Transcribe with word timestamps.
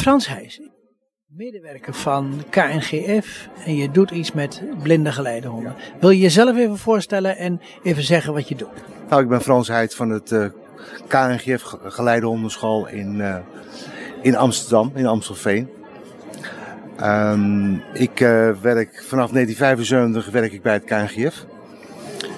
Frans 0.00 0.28
Heijs, 0.28 0.60
medewerker 1.26 1.94
van 1.94 2.42
KNGF 2.50 3.48
en 3.64 3.76
je 3.76 3.90
doet 3.90 4.10
iets 4.10 4.32
met 4.32 4.62
blinde 4.82 5.12
geleidehonden. 5.12 5.74
Wil 6.00 6.10
je 6.10 6.18
jezelf 6.18 6.56
even 6.56 6.78
voorstellen 6.78 7.36
en 7.36 7.60
even 7.82 8.02
zeggen 8.02 8.32
wat 8.32 8.48
je 8.48 8.54
doet? 8.54 8.84
Nou, 9.08 9.22
ik 9.22 9.28
ben 9.28 9.40
Frans 9.40 9.68
Heid 9.68 9.94
van 9.94 10.10
het 10.10 10.30
uh, 10.30 10.46
KNGF 11.08 11.76
Geleidehondenschool 11.82 12.88
in, 12.88 13.14
uh, 13.14 13.36
in 14.22 14.36
Amsterdam, 14.36 14.92
in 14.94 15.06
Amstelveen. 15.06 15.68
Um, 17.02 17.82
ik 17.92 18.20
uh, 18.20 18.28
werk 18.60 19.04
vanaf 19.06 19.30
1975 19.30 20.30
werk 20.30 20.52
ik 20.52 20.62
bij 20.62 20.72
het 20.72 20.84
KNGF. 20.84 21.46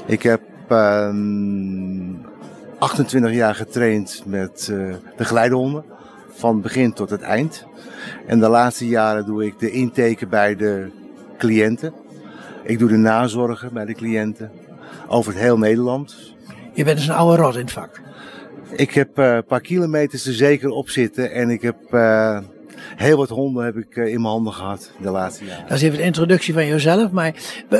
Ik 0.07 0.23
heb 0.23 0.43
um, 0.71 2.27
28 2.79 3.33
jaar 3.33 3.55
getraind 3.55 4.23
met 4.27 4.65
de 5.17 5.25
geleidehonden, 5.25 5.85
van 6.33 6.61
begin 6.61 6.93
tot 6.93 7.11
het 7.11 7.21
eind. 7.21 7.67
En 8.27 8.41
de 8.41 8.48
laatste 8.48 8.89
jaren 8.89 9.27
doe 9.27 9.45
ik 9.45 9.59
de 9.59 9.70
inteken 9.70 10.29
bij 10.29 10.56
de 10.56 10.91
cliënten. 11.39 11.93
Ik 12.62 12.79
doe 12.79 12.89
de 12.89 12.97
nazorgen 12.97 13.73
bij 13.73 13.84
de 13.84 13.95
cliënten. 13.95 14.51
Over 15.09 15.33
het 15.33 15.42
heel 15.42 15.59
Nederland. 15.59 16.34
Je 16.73 16.84
bent 16.84 16.97
dus 16.97 17.06
een 17.09 17.15
oude 17.15 17.42
rot 17.42 17.55
in 17.55 17.61
het 17.61 17.73
vak. 17.73 18.01
Ik 18.77 18.92
heb 18.92 19.19
uh, 19.19 19.34
een 19.34 19.45
paar 19.45 19.61
kilometers 19.61 20.27
er 20.27 20.33
zeker 20.33 20.70
op 20.70 20.89
zitten. 20.89 21.33
En 21.33 21.51
ik 21.51 21.62
heb 21.62 21.77
uh, 21.91 22.39
heel 22.97 23.17
wat 23.17 23.28
honden 23.28 23.64
heb 23.64 23.77
ik, 23.77 23.97
uh, 23.97 24.06
in 24.06 24.20
mijn 24.20 24.33
handen 24.33 24.53
gehad 24.53 24.91
de 25.01 25.11
laatste 25.11 25.45
jaren. 25.45 25.64
Dat 25.69 25.77
is 25.77 25.83
even 25.83 25.98
de 25.98 26.05
introductie 26.05 26.55
van 26.55 26.67
jezelf. 26.67 27.11
Maar 27.11 27.34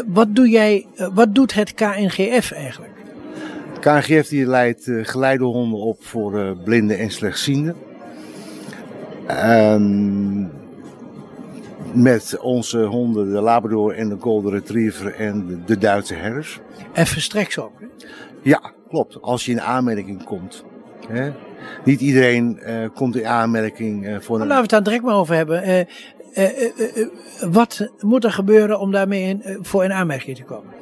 wat, 0.07 0.35
doe 0.35 0.49
jij, 0.49 0.87
wat 1.15 1.35
doet 1.35 1.55
het 1.55 1.75
KNGF 1.75 2.51
eigenlijk? 2.51 2.93
Het 3.73 3.79
KNGF 3.79 4.29
die 4.29 4.47
leidt 4.47 4.91
geleidehonden 5.03 5.79
op 5.79 6.05
voor 6.05 6.57
blinden 6.65 6.99
en 6.99 7.11
slechtzienden. 7.11 7.77
Um, 9.33 10.51
met 11.93 12.39
onze 12.41 12.83
honden, 12.83 13.33
de 13.33 13.41
Labrador 13.41 13.95
en 13.95 14.09
de 14.09 14.17
Golden 14.21 14.53
Retriever 14.53 15.15
en 15.15 15.63
de, 15.67 15.79
Duitse 15.79 16.15
herders. 16.15 16.61
En 16.93 17.07
verstreks 17.07 17.59
ook? 17.59 17.81
Hè? 17.81 17.87
Ja, 18.43 18.73
klopt. 18.89 19.23
Als 19.23 19.45
je 19.45 19.53
in 19.53 19.61
aanmerking 19.61 20.25
komt. 20.25 20.65
Hè? 21.09 21.33
Niet 21.85 22.01
iedereen 22.01 22.61
uh, 22.67 22.89
komt 22.95 23.17
in 23.17 23.27
aanmerking 23.27 24.07
uh, 24.07 24.21
voor 24.21 24.41
een... 24.41 24.47
Laten 24.47 24.55
we 24.55 24.61
het 24.61 24.71
daar 24.71 24.83
direct 24.83 25.05
maar 25.05 25.15
over 25.15 25.35
hebben. 25.35 25.69
Uh, 25.69 25.85
wat 27.51 27.91
moet 28.01 28.25
er 28.25 28.33
gebeuren 28.33 28.81
om 28.81 28.91
daarmee 28.91 29.23
in, 29.23 29.59
voor 29.61 29.85
in 29.85 29.93
aanmerking 29.93 30.37
te 30.37 30.45
komen? 30.45 30.73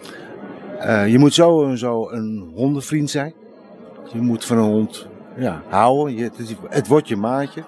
je 1.11 1.19
moet 1.19 1.34
sowieso 1.34 2.11
een 2.11 2.50
hondenvriend 2.55 3.11
zijn. 3.11 3.34
Je 4.12 4.20
moet 4.20 4.44
van 4.44 4.58
een 4.58 4.70
hond 4.70 5.06
ja, 5.36 5.62
houden. 5.69 6.17
Je, 6.17 6.22
het, 6.22 6.56
het 6.69 6.86
wordt 6.86 7.08
je 7.08 7.17
maatje. 7.17 7.64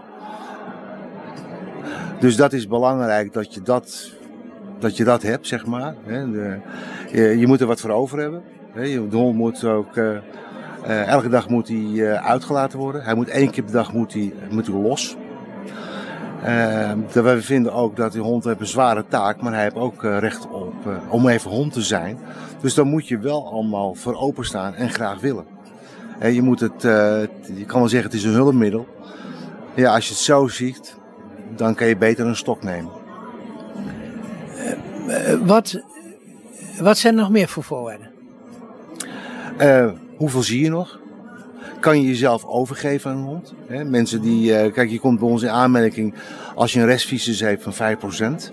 Dus 2.22 2.36
dat 2.36 2.52
is 2.52 2.66
belangrijk 2.66 3.32
dat 3.32 3.54
je 3.54 3.62
dat, 3.62 4.10
dat, 4.78 4.96
je 4.96 5.04
dat 5.04 5.22
hebt, 5.22 5.46
zeg 5.46 5.66
maar. 5.66 5.94
Je, 7.12 7.44
moet 7.46 7.60
er 7.60 7.66
wat 7.66 7.80
voor 7.80 7.90
over 7.90 8.18
hebben. 8.18 8.42
De 8.74 9.16
hond 9.16 9.36
moet 9.36 9.64
ook, 9.64 9.96
uh, 9.96 10.04
uh, 10.86 11.06
elke 11.06 11.28
dag 11.28 11.48
moet 11.48 11.68
hij 11.68 11.76
uh, 11.76 12.26
uitgelaten 12.26 12.78
worden. 12.78 13.02
Hij 13.02 13.14
moet 13.14 13.28
één 13.28 13.50
keer 13.50 13.62
per 13.64 13.72
dag 13.72 13.92
moet 13.92 14.12
hij, 14.12 14.32
moet 14.50 14.68
los. 14.68 15.16
we 17.12 17.36
vinden 17.40 17.72
ook 17.72 17.96
dat 17.96 18.12
die 18.12 18.20
hond 18.20 18.44
heeft 18.44 18.60
een 18.60 18.66
zware 18.66 19.04
taak, 19.08 19.40
maar 19.40 19.52
hij 19.52 19.62
heeft 19.62 19.76
ook 19.76 20.02
recht 20.02 20.50
op 20.50 20.74
om 21.08 21.28
even 21.28 21.50
hond 21.50 21.72
te 21.72 21.82
zijn. 21.82 22.18
Dus 22.60 22.74
dan 22.74 22.88
moet 22.88 23.08
je 23.08 23.18
wel 23.18 23.52
allemaal 23.52 23.94
voor 23.94 24.14
openstaan 24.14 24.74
en 24.74 24.90
graag 24.90 25.20
willen. 25.20 25.44
je, 26.20 26.42
moet 26.42 26.60
het, 26.60 26.82
je 26.82 27.64
kan 27.66 27.80
wel 27.80 27.88
zeggen 27.88 28.10
het 28.10 28.18
is 28.18 28.24
een 28.24 28.32
hulpmiddel. 28.32 28.86
Ja, 29.74 29.94
als 29.94 30.06
je 30.06 30.14
het 30.14 30.22
zo 30.22 30.46
ziet, 30.46 31.00
dan 31.56 31.74
kan 31.74 31.86
je 31.86 31.96
beter 31.96 32.26
een 32.26 32.36
stok 32.36 32.62
nemen. 32.62 32.90
Uh, 35.08 35.46
wat, 35.46 35.82
wat 36.80 36.98
zijn 36.98 37.14
er 37.14 37.20
nog 37.20 37.30
meer 37.30 37.48
voor 37.48 37.62
voorwaarden? 37.62 38.10
Uh, 39.60 39.90
hoeveel 40.16 40.42
zie 40.42 40.62
je 40.62 40.68
nog? 40.68 41.00
Kan 41.80 42.00
je 42.00 42.06
jezelf 42.06 42.44
overgeven 42.44 43.10
aan 43.10 43.16
een 43.16 43.24
hond? 43.24 43.54
He, 43.66 43.84
mensen 43.84 44.22
die, 44.22 44.50
uh, 44.50 44.72
kijk, 44.72 44.90
je 44.90 45.00
komt 45.00 45.18
bij 45.18 45.28
ons 45.28 45.42
in 45.42 45.50
aanmerking 45.50 46.14
als 46.54 46.72
je 46.72 46.80
een 46.80 46.86
restvisus 46.86 47.40
heeft 47.40 47.62
van 47.62 47.96
5%. 47.96 48.50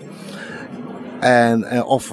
En, 1.20 1.84
of 1.84 2.12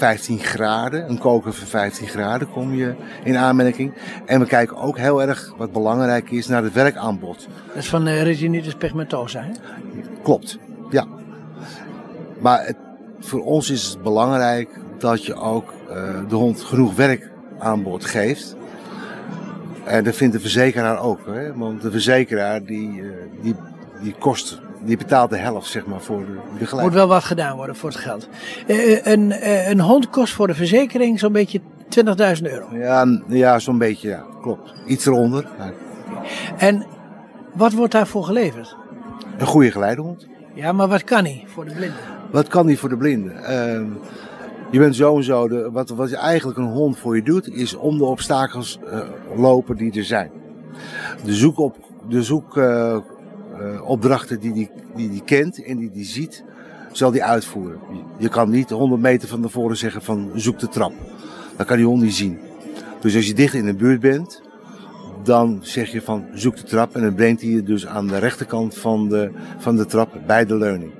15 0.00 0.38
graden, 0.38 1.10
een 1.10 1.18
koker 1.18 1.52
van 1.52 1.66
15 1.66 2.08
graden 2.08 2.50
kom 2.50 2.74
je 2.74 2.94
in 3.24 3.36
aanmerking. 3.36 3.92
En 4.26 4.40
we 4.40 4.46
kijken 4.46 4.76
ook 4.76 4.98
heel 4.98 5.22
erg, 5.22 5.54
wat 5.56 5.72
belangrijk 5.72 6.30
is, 6.30 6.46
naar 6.46 6.62
het 6.62 6.72
werkaanbod. 6.72 7.48
Dat 7.66 7.76
is 7.76 7.88
van 7.88 8.08
uh, 8.08 8.22
Retinitis 8.22 8.74
pigmentosa, 8.74 9.42
hè? 9.42 9.50
Klopt, 10.22 10.58
ja. 10.90 11.06
Maar 12.38 12.66
het, 12.66 12.76
voor 13.18 13.44
ons 13.44 13.70
is 13.70 13.84
het 13.84 14.02
belangrijk 14.02 14.68
dat 14.98 15.24
je 15.24 15.34
ook 15.34 15.74
uh, 15.90 15.94
de 16.28 16.34
hond 16.34 16.60
genoeg 16.60 16.94
werkaanbod 16.94 18.04
geeft. 18.04 18.56
En 19.84 20.04
dat 20.04 20.14
vindt 20.14 20.34
de 20.34 20.40
verzekeraar 20.40 21.02
ook, 21.02 21.26
hè? 21.26 21.54
want 21.54 21.82
de 21.82 21.90
verzekeraar 21.90 22.64
die, 22.64 23.02
die, 23.42 23.54
die 24.02 24.14
kost 24.18 24.60
die 24.84 24.96
betaalt 24.96 25.30
de 25.30 25.36
helft 25.36 25.68
zeg 25.68 25.86
maar, 25.86 26.00
voor 26.00 26.24
de, 26.58 26.66
gelijk. 26.66 26.86
Moet 26.86 26.94
wel 26.94 27.06
wat 27.06 27.24
gedaan 27.24 27.56
worden 27.56 27.76
voor 27.76 27.88
het 27.88 27.98
geld. 27.98 28.28
Uh, 28.66 29.04
een, 29.04 29.30
uh, 29.30 29.68
een 29.68 29.80
hond 29.80 30.10
kost 30.10 30.32
voor 30.32 30.46
de 30.46 30.54
verzekering 30.54 31.18
zo'n 31.18 31.32
beetje 31.32 31.60
20.000 32.40 32.42
euro. 32.42 32.76
Ja, 32.76 33.20
ja 33.26 33.58
zo'n 33.58 33.78
beetje, 33.78 34.08
ja, 34.08 34.24
klopt. 34.42 34.74
Iets 34.86 35.06
eronder. 35.06 35.46
Ja. 35.58 35.72
En 36.56 36.86
wat 37.52 37.72
wordt 37.72 37.92
daarvoor 37.92 38.24
geleverd? 38.24 38.76
Een 39.38 39.46
goede 39.46 39.70
geleidehond. 39.70 40.26
Ja, 40.54 40.72
maar 40.72 40.88
wat 40.88 41.04
kan 41.04 41.24
hij 41.24 41.44
voor 41.46 41.64
de 41.64 41.72
blinden? 41.72 41.98
Wat 42.30 42.48
kan 42.48 42.66
hij 42.66 42.76
voor 42.76 42.88
de 42.88 42.96
blinden? 42.96 43.32
Uh, 43.32 43.86
je 44.70 44.78
bent 44.78 44.96
zo 44.96 45.16
en 45.16 45.24
zo, 45.24 45.48
de, 45.48 45.70
wat, 45.72 45.88
wat 45.88 46.12
eigenlijk 46.12 46.58
een 46.58 46.64
hond 46.64 46.98
voor 46.98 47.16
je 47.16 47.22
doet, 47.22 47.48
is 47.48 47.74
om 47.74 47.98
de 47.98 48.04
obstakels 48.04 48.78
lopen 49.34 49.76
die 49.76 49.92
er 49.92 50.04
zijn. 50.04 50.30
De 51.24 51.34
zoek 51.34 51.58
op, 51.58 51.76
de 52.08 52.22
zoek 52.22 52.56
uh, 52.56 52.96
opdrachten 53.84 54.40
die 54.40 54.52
hij 54.52 54.70
die, 54.94 55.10
die 55.10 55.22
kent 55.24 55.64
en 55.64 55.76
die 55.78 55.90
hij 55.92 56.04
ziet, 56.04 56.44
zal 56.92 57.12
hij 57.12 57.22
uitvoeren. 57.22 57.78
Je 58.18 58.28
kan 58.28 58.50
niet 58.50 58.70
100 58.70 59.00
meter 59.00 59.28
van 59.28 59.42
tevoren 59.42 59.76
zeggen 59.76 60.02
van 60.02 60.30
zoek 60.34 60.58
de 60.58 60.68
trap. 60.68 60.92
Dat 61.56 61.66
kan 61.66 61.76
die 61.76 61.86
hond 61.86 62.02
niet 62.02 62.14
zien. 62.14 62.38
Dus 63.00 63.16
als 63.16 63.26
je 63.26 63.34
dicht 63.34 63.54
in 63.54 63.64
de 63.64 63.74
buurt 63.74 64.00
bent, 64.00 64.42
dan 65.22 65.58
zeg 65.62 65.92
je 65.92 66.02
van 66.02 66.26
zoek 66.34 66.56
de 66.56 66.62
trap 66.62 66.94
en 66.94 67.02
dan 67.02 67.14
brengt 67.14 67.40
hij 67.40 67.50
je 67.50 67.62
dus 67.62 67.86
aan 67.86 68.06
de 68.06 68.18
rechterkant 68.18 68.78
van 68.78 69.08
de, 69.08 69.30
van 69.58 69.76
de 69.76 69.86
trap 69.86 70.20
bij 70.26 70.46
de 70.46 70.56
leuning. 70.56 70.92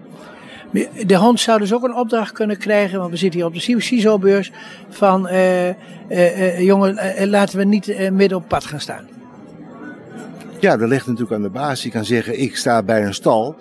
De 1.06 1.16
hond 1.16 1.41
zou 1.41 1.59
dus 1.59 1.75
ook 1.75 1.82
een 1.82 1.94
opdracht 1.94 2.32
kunnen 2.32 2.59
krijgen, 2.59 2.98
want 2.98 3.10
we 3.10 3.16
zitten 3.16 3.41
hier 3.41 3.48
op 3.48 3.54
de 3.54 3.81
CISO-beurs, 3.81 4.53
van 4.88 5.28
uh, 5.28 6.60
jongen, 6.60 7.28
laten 7.28 7.59
we 7.59 7.65
niet 7.65 8.10
midden 8.10 8.38
op 8.38 8.48
pad 8.48 8.65
gaan 8.65 8.81
staan. 8.81 9.19
Ja, 10.60 10.76
dat 10.76 10.88
ligt 10.88 11.06
natuurlijk 11.06 11.32
aan 11.32 11.43
de 11.43 11.50
baas. 11.50 11.82
Je 11.82 11.91
kan 11.91 12.04
zeggen, 12.04 12.41
ik 12.41 12.56
sta 12.56 12.82
bij 12.82 13.04
een 13.04 13.15
stal 13.15 13.56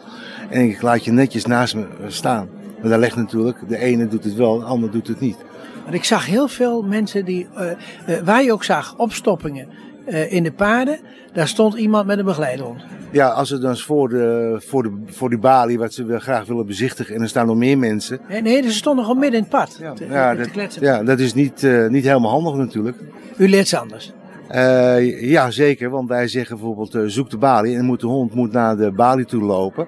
en 0.50 0.62
ik 0.62 0.82
laat 0.82 1.06
je 1.06 1.12
netjes 1.12 1.46
naast 1.46 1.76
me 1.76 1.82
eh, 1.82 2.06
staan. 2.08 2.50
Maar 2.82 2.90
daar 2.90 3.00
ligt 3.00 3.16
natuurlijk, 3.16 3.58
de 3.68 3.78
ene 3.78 4.08
doet 4.08 4.24
het 4.24 4.34
wel, 4.34 4.60
de 4.60 4.66
ander 4.66 4.92
doet 4.92 5.08
het 5.08 5.20
niet. 5.20 5.38
Want 5.84 5.96
ik 5.96 6.04
zag 6.04 6.26
heel 6.26 6.48
veel 6.48 6.82
mensen 6.82 7.26
die, 7.26 7.48
uh, 7.58 7.72
uh, 8.08 8.20
waar 8.24 8.44
je 8.44 8.54
ook 8.54 8.64
zag, 8.64 8.98
opstoppingen 8.98 9.68
uh, 10.08 10.34
in 10.34 10.44
de 10.44 10.52
paarden, 10.52 11.00
daar 11.34 11.48
stond 11.48 11.74
iemand 11.74 12.06
met 12.06 12.20
een 12.20 12.26
begeleidhond. 12.26 12.82
Ja, 13.12 13.30
als 13.30 13.50
het 13.50 13.62
dan 13.62 13.78
voor, 13.78 14.10
de, 14.10 14.56
voor, 14.66 14.84
de, 14.84 14.98
voor 15.06 15.30
die 15.30 15.40
balie 15.40 15.78
wat 15.78 15.94
ze 15.94 16.20
graag 16.20 16.46
willen 16.46 16.66
bezichtigen 16.66 17.16
en 17.16 17.22
er 17.22 17.30
staan 17.30 17.48
nog 17.48 17.56
meer 17.56 17.78
mensen. 17.78 18.20
Nee, 18.30 18.42
nee 18.42 18.64
ze 18.64 18.72
stonden 18.72 19.06
gewoon 19.06 19.20
midden 19.20 19.40
in 19.40 19.46
het 19.50 19.56
pad 19.56 19.78
ja, 19.80 19.94
te, 19.94 20.06
ja, 20.06 20.36
te, 20.36 20.50
te 20.52 20.60
dat, 20.60 20.78
ja 20.82 21.04
dat 21.04 21.20
is 21.20 21.34
niet, 21.34 21.68
niet 21.90 22.04
helemaal 22.04 22.32
handig 22.32 22.54
natuurlijk. 22.54 22.98
U 23.38 23.50
leert 23.50 23.68
ze 23.68 23.78
anders. 23.78 24.14
Uh, 24.56 25.30
ja, 25.30 25.52
zeker. 25.52 25.90
Want 25.90 26.10
wij 26.10 26.28
zeggen 26.28 26.58
bijvoorbeeld 26.58 26.96
uh, 26.96 27.04
zoek 27.06 27.30
de 27.30 27.38
balie. 27.38 27.72
En 27.72 27.78
dan 27.78 27.86
moet 27.86 28.00
de 28.00 28.08
hond 28.08 28.34
moet 28.34 28.52
naar 28.52 28.78
de 28.78 28.92
balie 28.92 29.26
toe 29.26 29.44
lopen. 29.44 29.88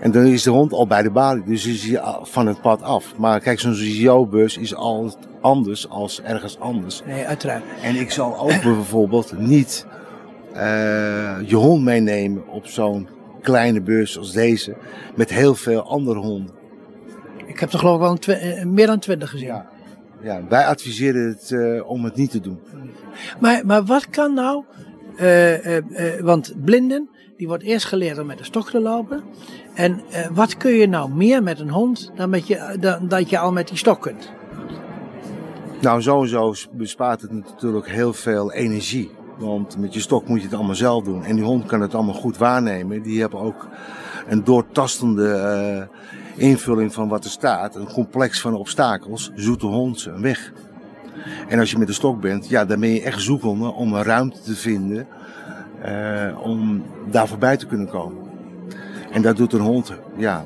En 0.00 0.10
dan 0.10 0.24
is 0.24 0.42
de 0.42 0.50
hond 0.50 0.72
al 0.72 0.86
bij 0.86 1.02
de 1.02 1.10
balie. 1.10 1.44
Dus 1.44 1.66
is 1.66 1.82
hij 1.82 2.02
van 2.22 2.46
het 2.46 2.60
pad 2.60 2.82
af. 2.82 3.16
Maar 3.16 3.40
kijk, 3.40 3.60
zo'n 3.60 3.74
CIO-bus 3.74 4.56
is 4.56 4.74
al 4.74 5.14
anders 5.40 5.88
als 5.88 6.22
ergens 6.22 6.58
anders. 6.58 7.02
Nee, 7.06 7.26
uiteraard. 7.26 7.62
En 7.82 7.96
ik 7.96 8.10
zal 8.10 8.38
ook 8.38 8.62
bijvoorbeeld 8.74 9.38
niet 9.38 9.86
uh, 10.54 10.60
je 11.46 11.56
hond 11.56 11.84
meenemen 11.84 12.48
op 12.48 12.66
zo'n 12.66 13.08
kleine 13.42 13.80
bus 13.80 14.18
als 14.18 14.32
deze. 14.32 14.76
Met 15.14 15.30
heel 15.30 15.54
veel 15.54 15.82
andere 15.82 16.18
honden. 16.18 16.54
Ik 17.46 17.60
heb 17.60 17.72
er 17.72 17.78
geloof 17.78 18.16
ik 18.16 18.24
wel 18.24 18.64
meer 18.64 18.86
dan 18.86 18.98
twintig 18.98 19.30
gezien. 19.30 19.46
Ja. 19.46 19.68
Ja, 20.22 20.42
wij 20.48 20.66
adviseren 20.66 21.28
het 21.28 21.50
uh, 21.50 21.88
om 21.90 22.04
het 22.04 22.16
niet 22.16 22.30
te 22.30 22.40
doen. 22.40 22.58
Maar, 23.40 23.66
maar 23.66 23.84
wat 23.84 24.10
kan 24.10 24.34
nou, 24.34 24.64
uh, 25.20 25.66
uh, 25.66 26.20
want 26.20 26.54
blinden, 26.64 27.08
die 27.36 27.48
wordt 27.48 27.62
eerst 27.62 27.86
geleerd 27.86 28.18
om 28.18 28.26
met 28.26 28.38
een 28.38 28.44
stok 28.44 28.70
te 28.70 28.80
lopen. 28.80 29.22
En 29.74 30.00
wat 30.32 30.56
kun 30.56 30.72
je 30.72 30.86
nou 30.86 31.14
meer 31.14 31.42
met 31.42 31.60
een 31.60 31.70
hond 31.70 32.10
dan, 32.16 32.30
met 32.30 32.46
je, 32.46 32.76
dan 32.80 33.08
dat 33.08 33.30
je 33.30 33.38
al 33.38 33.52
met 33.52 33.68
die 33.68 33.76
stok 33.76 34.00
kunt? 34.00 34.30
Nou, 35.80 36.02
sowieso 36.02 36.54
bespaart 36.72 37.20
het 37.20 37.32
natuurlijk 37.32 37.88
heel 37.88 38.12
veel 38.12 38.52
energie. 38.52 39.10
Want 39.38 39.78
met 39.78 39.94
je 39.94 40.00
stok 40.00 40.28
moet 40.28 40.38
je 40.38 40.44
het 40.44 40.54
allemaal 40.54 40.74
zelf 40.74 41.04
doen. 41.04 41.24
En 41.24 41.34
die 41.34 41.44
hond 41.44 41.66
kan 41.66 41.80
het 41.80 41.94
allemaal 41.94 42.14
goed 42.14 42.38
waarnemen. 42.38 43.02
Die 43.02 43.20
hebben 43.20 43.40
ook 43.40 43.68
een 44.26 44.44
doortastende 44.44 45.32
eh, 45.32 45.98
invulling 46.40 46.92
van 46.92 47.08
wat 47.08 47.24
er 47.24 47.30
staat. 47.30 47.76
Een 47.76 47.92
complex 47.92 48.40
van 48.40 48.54
obstakels, 48.54 49.30
zoet 49.34 49.60
de 49.60 49.66
hond 49.66 50.04
een 50.04 50.22
weg. 50.22 50.52
En 51.48 51.58
als 51.58 51.70
je 51.70 51.78
met 51.78 51.86
de 51.86 51.92
stok 51.92 52.20
bent, 52.20 52.48
ja, 52.48 52.64
dan 52.64 52.80
ben 52.80 52.88
je 52.88 53.02
echt 53.02 53.20
zoekende 53.20 53.72
om 53.72 53.92
een 53.92 54.02
ruimte 54.02 54.40
te 54.40 54.54
vinden 54.54 55.06
uh, 55.86 56.40
om 56.42 56.82
daar 57.10 57.28
voorbij 57.28 57.56
te 57.56 57.66
kunnen 57.66 57.88
komen. 57.88 58.18
En 59.12 59.22
dat 59.22 59.36
doet 59.36 59.52
een 59.52 59.60
hond, 59.60 59.92
ja, 60.16 60.44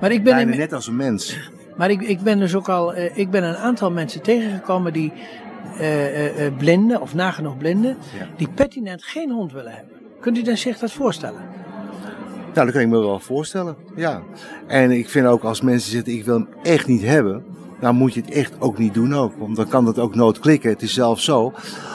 maar 0.00 0.10
ik 0.12 0.24
ben 0.24 0.34
bijna 0.34 0.56
net 0.56 0.72
als 0.72 0.86
een 0.86 0.96
mens. 0.96 1.50
Maar 1.76 1.90
ik, 1.90 2.02
ik 2.02 2.20
ben 2.20 2.38
dus 2.38 2.54
ook 2.54 2.68
al, 2.68 2.96
uh, 2.96 3.18
ik 3.18 3.30
ben 3.30 3.44
een 3.44 3.56
aantal 3.56 3.90
mensen 3.90 4.22
tegengekomen 4.22 4.92
die 4.92 5.12
uh, 5.80 6.56
blinden 6.58 7.00
of 7.00 7.14
nagenoeg 7.14 7.56
blinden, 7.56 7.96
ja. 8.18 8.26
die 8.36 8.48
pertinent 8.48 9.04
geen 9.04 9.30
hond 9.30 9.52
willen 9.52 9.72
hebben. 9.72 9.94
Kunt 10.20 10.48
u 10.48 10.56
zich 10.56 10.78
dat 10.78 10.92
voorstellen? 10.92 11.40
Nou, 12.54 12.66
dat 12.66 12.74
kan 12.74 12.84
ik 12.84 12.88
me 12.88 12.98
wel 12.98 13.20
voorstellen, 13.20 13.76
ja. 13.96 14.22
En 14.66 14.90
ik 14.90 15.08
vind 15.08 15.26
ook 15.26 15.42
als 15.42 15.60
mensen 15.60 15.90
zeggen, 15.90 16.12
ik 16.12 16.24
wil 16.24 16.34
hem 16.34 16.48
echt 16.62 16.86
niet 16.86 17.02
hebben, 17.02 17.44
dan 17.80 17.96
moet 17.96 18.14
je 18.14 18.20
het 18.20 18.30
echt 18.30 18.60
ook 18.60 18.78
niet 18.78 18.94
doen 18.94 19.14
ook. 19.14 19.32
Want 19.38 19.56
dan 19.56 19.68
kan 19.68 19.84
dat 19.84 19.98
ook 19.98 20.14
nooit 20.14 20.38
klikken. 20.38 20.70
Het 20.70 20.82
is 20.82 20.94
zelfs 20.94 21.24
zo, 21.24 21.52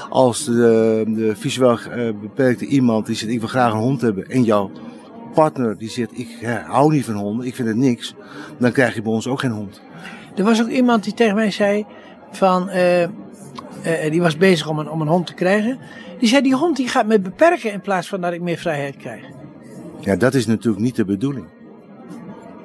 als 0.09 0.45
de, 0.45 1.03
de 1.07 1.35
visueel 1.35 1.79
beperkte 2.21 2.65
iemand 2.65 3.05
die 3.05 3.15
zegt, 3.15 3.31
ik 3.31 3.39
wil 3.39 3.47
graag 3.47 3.71
een 3.71 3.79
hond 3.79 4.01
hebben, 4.01 4.29
en 4.29 4.43
jouw 4.43 4.71
partner 5.33 5.77
die 5.77 5.89
zegt, 5.89 6.19
ik 6.19 6.61
hou 6.65 6.91
niet 6.91 7.05
van 7.05 7.15
honden, 7.15 7.47
ik 7.47 7.55
vind 7.55 7.67
het 7.67 7.77
niks, 7.77 8.15
dan 8.57 8.71
krijg 8.71 8.95
je 8.95 9.01
bij 9.01 9.11
ons 9.11 9.27
ook 9.27 9.39
geen 9.39 9.51
hond. 9.51 9.81
Er 10.35 10.43
was 10.43 10.61
ook 10.61 10.69
iemand 10.69 11.03
die 11.03 11.13
tegen 11.13 11.35
mij 11.35 11.51
zei, 11.51 11.85
van, 12.31 12.69
uh, 12.69 13.01
uh, 13.01 13.07
die 14.09 14.21
was 14.21 14.37
bezig 14.37 14.67
om 14.67 14.79
een, 14.79 14.89
om 14.89 15.01
een 15.01 15.07
hond 15.07 15.27
te 15.27 15.33
krijgen. 15.33 15.77
Die 16.19 16.29
zei, 16.29 16.41
die 16.41 16.55
hond 16.55 16.77
die 16.77 16.87
gaat 16.87 17.05
me 17.05 17.19
beperken 17.19 17.71
in 17.71 17.81
plaats 17.81 18.07
van 18.07 18.21
dat 18.21 18.33
ik 18.33 18.41
meer 18.41 18.57
vrijheid 18.57 18.97
krijg. 18.97 19.21
Ja, 19.99 20.15
dat 20.15 20.33
is 20.33 20.45
natuurlijk 20.45 20.83
niet 20.83 20.95
de 20.95 21.05
bedoeling. 21.05 21.45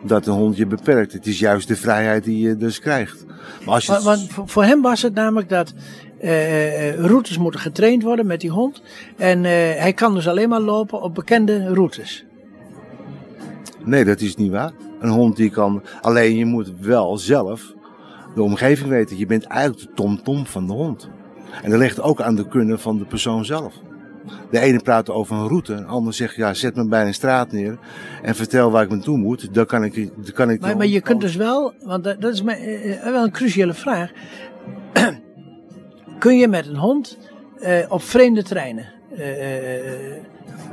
Dat 0.02 0.26
een 0.26 0.32
hond 0.32 0.56
je 0.56 0.66
beperkt. 0.66 1.12
Het 1.12 1.26
is 1.26 1.38
juist 1.38 1.68
de 1.68 1.76
vrijheid 1.76 2.24
die 2.24 2.48
je 2.48 2.56
dus 2.56 2.80
krijgt. 2.80 3.24
Maar 3.64 3.74
als 3.74 3.86
je... 3.86 4.00
Want, 4.02 4.28
voor 4.44 4.64
hem 4.64 4.82
was 4.82 5.02
het 5.02 5.14
namelijk 5.14 5.48
dat 5.48 5.74
uh, 6.22 6.94
routes 6.94 7.38
moeten 7.38 7.60
getraind 7.60 8.02
worden 8.02 8.26
met 8.26 8.40
die 8.40 8.50
hond. 8.50 8.82
En 9.16 9.38
uh, 9.38 9.50
hij 9.54 9.92
kan 9.92 10.14
dus 10.14 10.28
alleen 10.28 10.48
maar 10.48 10.60
lopen 10.60 11.02
op 11.02 11.14
bekende 11.14 11.74
routes. 11.74 12.24
Nee, 13.84 14.04
dat 14.04 14.20
is 14.20 14.36
niet 14.36 14.50
waar. 14.50 14.72
Een 15.00 15.10
hond 15.10 15.36
die 15.36 15.50
kan. 15.50 15.82
Alleen 16.00 16.36
je 16.36 16.44
moet 16.44 16.72
wel 16.80 17.18
zelf 17.18 17.74
de 18.34 18.42
omgeving 18.42 18.88
weten. 18.88 19.18
Je 19.18 19.26
bent 19.26 19.44
eigenlijk 19.44 19.80
de 19.80 19.94
tom-tom 19.94 20.24
-tom 20.24 20.46
van 20.46 20.66
de 20.66 20.72
hond. 20.72 21.08
En 21.62 21.70
dat 21.70 21.78
ligt 21.78 22.00
ook 22.00 22.20
aan 22.20 22.34
de 22.34 22.48
kunnen 22.48 22.80
van 22.80 22.98
de 22.98 23.04
persoon 23.04 23.44
zelf. 23.44 23.74
De 24.50 24.60
ene 24.60 24.78
praat 24.78 25.10
over 25.10 25.36
een 25.36 25.48
route, 25.48 25.72
een 25.72 25.86
ander 25.86 26.14
zegt 26.14 26.34
ja, 26.34 26.54
zet 26.54 26.76
me 26.76 26.88
bij 26.88 27.06
een 27.06 27.14
straat 27.14 27.52
neer 27.52 27.78
en 28.22 28.34
vertel 28.34 28.70
waar 28.70 28.82
ik 28.82 28.90
naartoe 28.90 29.18
moet. 29.18 29.54
Dan 29.54 29.66
kan 29.66 29.84
ik, 29.84 29.94
dan 29.94 30.32
kan 30.34 30.50
ik 30.50 30.60
maar, 30.60 30.76
maar 30.76 30.86
je 30.86 31.00
kunt 31.00 31.20
dus 31.20 31.36
wel, 31.36 31.74
want 31.82 32.04
dat 32.04 32.32
is 32.32 32.42
mij, 32.42 32.84
uh, 32.84 33.02
wel 33.02 33.24
een 33.24 33.30
cruciale 33.30 33.74
vraag. 33.74 34.10
Kun 36.18 36.36
je 36.36 36.48
met 36.48 36.66
een 36.66 36.76
hond 36.76 37.18
uh, 37.60 37.84
op 37.88 38.02
vreemde 38.02 38.42
terreinen? 38.42 38.86
Uh, 39.12 39.18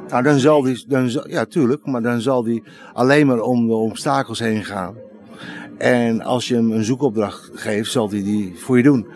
nou, 0.09 0.23
dan 0.23 0.39
zal 0.39 0.61
die, 0.61 0.83
dan, 0.87 1.23
ja, 1.27 1.45
tuurlijk, 1.45 1.85
maar 1.85 2.01
dan 2.01 2.21
zal 2.21 2.43
die 2.43 2.63
alleen 2.93 3.27
maar 3.27 3.41
om 3.41 3.67
de 3.67 3.73
obstakels 3.73 4.39
heen 4.39 4.63
gaan. 4.63 4.95
En 5.77 6.21
als 6.21 6.47
je 6.47 6.55
hem 6.55 6.71
een 6.71 6.83
zoekopdracht 6.83 7.49
geeft, 7.53 7.91
zal 7.91 8.09
hij 8.09 8.23
die 8.23 8.53
voor 8.55 8.77
je 8.77 8.83
doen. 8.83 9.07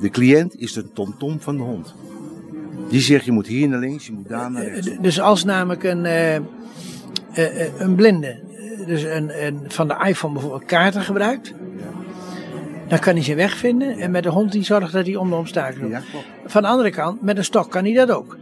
De 0.00 0.10
cliënt 0.10 0.56
is 0.56 0.72
de 0.72 0.92
tomtom 0.92 1.40
van 1.40 1.56
de 1.56 1.62
hond. 1.62 1.94
Die 2.92 3.00
zegt, 3.00 3.24
je 3.24 3.32
moet 3.32 3.46
hier 3.46 3.68
naar 3.68 3.78
links, 3.78 4.06
je 4.06 4.12
moet 4.12 4.28
daar 4.28 4.50
naar 4.50 4.64
rechts. 4.64 4.90
Dus 5.00 5.20
als 5.20 5.44
namelijk 5.44 5.82
een, 5.84 6.04
uh, 6.04 6.34
uh, 6.34 7.80
een 7.80 7.94
blinde, 7.94 8.40
dus 8.86 9.02
een, 9.02 9.44
een, 9.46 9.60
van 9.68 9.88
de 9.88 10.04
iPhone 10.04 10.32
bijvoorbeeld 10.32 10.64
kaarten 10.64 11.02
gebruikt, 11.02 11.54
dan 12.88 12.98
kan 12.98 13.14
hij 13.14 13.22
zijn 13.22 13.36
weg 13.36 13.56
vinden. 13.56 13.98
En 13.98 14.10
met 14.10 14.22
de 14.22 14.28
hond 14.28 14.52
die 14.52 14.62
zorgt 14.62 14.92
dat 14.92 15.06
hij 15.06 15.16
om 15.16 15.30
de 15.30 15.36
obstakels 15.36 15.90
ja, 15.90 16.02
Van 16.46 16.62
de 16.62 16.68
andere 16.68 16.90
kant, 16.90 17.22
met 17.22 17.36
een 17.36 17.44
stok 17.44 17.70
kan 17.70 17.84
hij 17.84 17.92
dat 17.92 18.10
ook. 18.10 18.36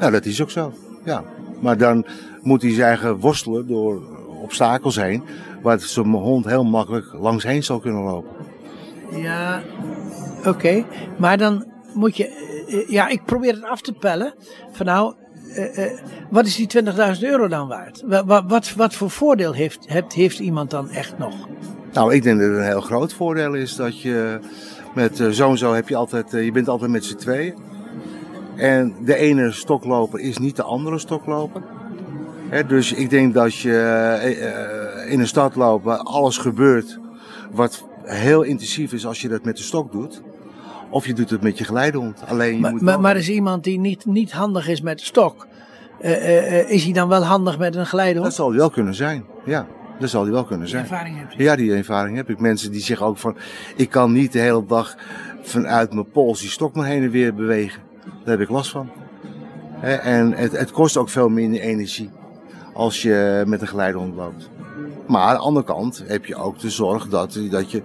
Nou, 0.00 0.12
dat 0.12 0.24
is 0.24 0.42
ook 0.42 0.50
zo. 0.50 0.72
Ja. 1.04 1.24
Maar 1.60 1.76
dan 1.76 2.06
moet 2.42 2.62
hij 2.62 2.72
zijn 2.72 2.88
eigen 2.88 3.16
worstelen 3.16 3.66
door 3.66 4.02
obstakels 4.42 4.96
heen, 4.96 5.22
waar 5.62 5.80
zijn 5.80 6.06
hond 6.06 6.44
heel 6.44 6.64
makkelijk 6.64 7.12
langs 7.12 7.44
heen 7.44 7.64
zal 7.64 7.78
kunnen 7.78 8.02
lopen. 8.02 8.30
Ja, 9.10 9.62
oké. 10.44 10.84
Maar 11.18 11.38
dan 11.38 11.74
je, 12.04 12.26
eh, 12.68 12.88
ja, 12.88 13.08
ik 13.08 13.24
probeer 13.24 13.54
het 13.54 13.64
af 13.64 13.80
te 13.80 13.92
pellen. 13.92 14.34
Van 14.72 14.86
nou, 14.86 15.14
uh, 15.48 15.78
uh, 15.78 16.00
wat 16.30 16.46
is 16.46 16.56
die 16.56 16.82
20.000 17.16 17.20
euro 17.20 17.48
dan 17.48 17.68
waard? 17.68 18.02
Wat, 18.06 18.44
wat, 18.46 18.74
wat 18.74 18.94
voor 18.94 19.10
voordeel 19.10 19.52
heeft, 19.52 19.88
heeft, 19.88 20.12
heeft 20.12 20.38
iemand 20.38 20.70
dan 20.70 20.90
echt 20.90 21.18
nog? 21.18 21.48
Nou, 21.92 22.14
ik 22.14 22.22
denk 22.22 22.40
dat 22.40 22.48
het 22.48 22.58
een 22.58 22.64
heel 22.64 22.80
groot 22.80 23.12
voordeel 23.12 23.54
is 23.54 23.76
dat 23.76 24.00
je 24.00 24.38
met 24.94 25.20
uh, 25.20 25.28
zo 25.28 25.50
en 25.50 25.58
zo 25.58 25.72
heb 25.72 25.88
je 25.88 25.96
altijd, 25.96 26.30
je 26.30 26.52
bent 26.52 26.68
altijd 26.68 26.90
met 26.90 27.04
z'n 27.04 27.16
tweeën. 27.16 27.54
En 28.56 28.94
de 29.04 29.16
ene 29.16 29.52
stokloper 29.52 30.20
is 30.20 30.38
niet 30.38 30.56
de 30.56 30.62
andere 30.62 30.98
stokloper. 30.98 31.62
dus 32.66 32.92
ik 32.92 33.10
denk 33.10 33.34
dat 33.34 33.54
je 33.54 35.06
in 35.08 35.20
een 35.20 35.26
stad 35.26 35.54
loopt 35.54 35.84
waar 35.84 35.98
alles 35.98 36.38
gebeurt 36.38 36.98
wat 37.52 37.84
heel 38.02 38.42
intensief 38.42 38.92
is 38.92 39.06
als 39.06 39.20
je 39.20 39.28
dat 39.28 39.44
met 39.44 39.56
de 39.56 39.62
stok 39.62 39.92
doet. 39.92 40.22
Of 40.90 41.06
je 41.06 41.12
doet 41.12 41.30
het 41.30 41.42
met 41.42 41.58
je 41.58 41.64
geleidehond. 41.64 42.22
Alleen 42.26 42.54
je 42.54 42.60
maar, 42.60 42.70
moet 42.70 42.80
maar, 42.80 43.00
maar 43.00 43.16
is 43.16 43.28
iemand 43.28 43.64
die 43.64 43.78
niet, 43.78 44.06
niet 44.06 44.32
handig 44.32 44.68
is 44.68 44.80
met 44.80 44.98
de 44.98 45.04
stok, 45.04 45.46
uh, 46.00 46.70
is 46.70 46.84
hij 46.84 46.92
dan 46.92 47.08
wel 47.08 47.22
handig 47.22 47.58
met 47.58 47.74
een 47.74 47.86
geleidehond? 47.86 48.26
Dat 48.26 48.36
zal 48.36 48.48
hij 48.48 48.58
wel 48.58 48.70
kunnen 48.70 48.94
zijn, 48.94 49.24
ja. 49.44 49.66
Dat 49.98 50.10
zal 50.10 50.22
hij 50.22 50.32
wel 50.32 50.44
kunnen 50.44 50.68
zijn. 50.68 50.82
Die 50.82 50.92
ervaring 50.92 51.18
heb 51.18 51.30
je? 51.30 51.42
Ja, 51.42 51.56
die 51.56 51.74
ervaring 51.74 52.16
heb 52.16 52.30
ik. 52.30 52.40
Mensen 52.40 52.72
die 52.72 52.80
zeggen 52.80 53.06
ook 53.06 53.18
van, 53.18 53.36
ik 53.76 53.90
kan 53.90 54.12
niet 54.12 54.32
de 54.32 54.38
hele 54.38 54.64
dag 54.66 54.96
vanuit 55.42 55.92
mijn 55.92 56.10
pols 56.10 56.40
die 56.40 56.50
stok 56.50 56.74
maar 56.74 56.86
heen 56.86 57.02
en 57.02 57.10
weer 57.10 57.34
bewegen. 57.34 57.82
Daar 58.04 58.38
heb 58.38 58.40
ik 58.40 58.48
last 58.48 58.70
van. 58.70 58.90
En 59.80 60.32
het, 60.32 60.52
het 60.52 60.70
kost 60.70 60.96
ook 60.96 61.08
veel 61.08 61.28
minder 61.28 61.60
energie 61.60 62.10
als 62.72 63.02
je 63.02 63.42
met 63.46 63.60
een 63.60 63.68
geleidehond 63.68 64.14
loopt. 64.14 64.50
Maar 65.06 65.22
aan 65.22 65.34
de 65.34 65.40
andere 65.40 65.66
kant 65.66 66.02
heb 66.06 66.26
je 66.26 66.36
ook 66.36 66.58
de 66.58 66.70
zorg 66.70 67.08
dat, 67.08 67.38
dat 67.50 67.70
je 67.70 67.82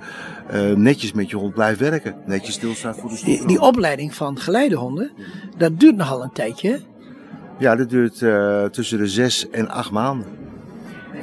uh, 0.54 0.76
netjes 0.76 1.12
met 1.12 1.30
je 1.30 1.36
hond 1.36 1.54
blijft 1.54 1.80
werken. 1.80 2.16
Netjes 2.26 2.54
stilstaat 2.54 2.98
voor 2.98 3.10
de 3.10 3.16
stoel. 3.16 3.38
Die, 3.38 3.48
die, 3.48 3.62
opleiding 3.62 4.16
van 4.16 4.40
geleidehonden, 4.40 5.12
dat 5.58 5.80
duurt 5.80 5.96
nogal 5.96 6.24
een 6.24 6.32
tijdje. 6.32 6.80
Ja, 7.58 7.76
dat 7.76 7.90
duurt 7.90 8.22
uh, 8.22 8.64
tussen 8.64 8.98
de 8.98 9.08
zes 9.08 9.50
en 9.50 9.70
acht 9.70 9.92
maanden. 9.92 10.28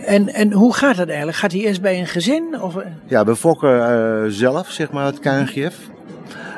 En, 0.04 0.28
en 0.28 0.52
hoe 0.52 0.74
gaat 0.74 0.96
dat 0.96 1.08
eigenlijk? 1.08 1.38
Gaat 1.38 1.52
hij 1.52 1.60
eerst 1.60 1.80
bij 1.80 1.98
een 2.00 2.06
gezin? 2.06 2.60
Of? 2.60 2.76
Ja, 3.06 3.24
we 3.24 3.36
fokken 3.36 3.76
uh, 3.76 4.30
zelf, 4.30 4.70
zeg 4.70 4.90
maar, 4.90 5.04
het 5.04 5.20
KNGF 5.20 5.76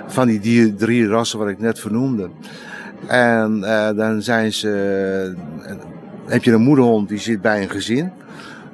van 0.06 0.26
die, 0.26 0.74
drie 0.74 1.06
rassen 1.06 1.38
wat 1.38 1.48
ik 1.48 1.58
net 1.58 1.78
vernoemde. 1.78 2.30
En 3.06 3.60
dan 3.96 4.22
zijn 4.22 4.52
ze, 4.52 5.34
heb 6.26 6.44
je 6.44 6.52
een 6.52 6.62
moederhond 6.62 7.08
die 7.08 7.18
zit 7.18 7.40
bij 7.40 7.62
een 7.62 7.70
gezin. 7.70 8.12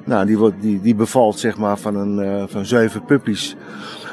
Nou, 0.07 0.25
die, 0.25 0.37
wordt, 0.37 0.61
die, 0.61 0.81
die 0.81 0.95
bevalt 0.95 1.39
zeg 1.39 1.57
maar 1.57 1.77
van, 1.77 1.95
een, 1.95 2.19
uh, 2.19 2.43
van 2.47 2.65
zeven 2.65 3.05
puppies. 3.05 3.55